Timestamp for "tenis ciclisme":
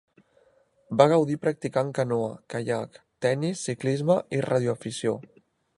3.27-4.19